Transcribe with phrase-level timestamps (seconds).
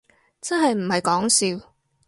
[0.41, 1.29] 真係唔係講
[1.59, 1.67] 笑